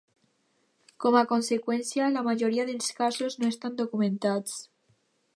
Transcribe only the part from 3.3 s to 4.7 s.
no estan documentats.